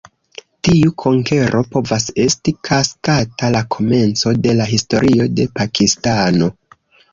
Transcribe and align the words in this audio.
Tiu 0.67 0.93
konkero 1.03 1.61
povas 1.75 2.05
esti 2.23 2.55
taksata 2.69 3.51
la 3.57 3.63
komenco 3.77 4.35
de 4.49 4.57
la 4.63 4.69
historio 4.73 5.31
de 5.37 5.49
Pakistano. 5.63 6.53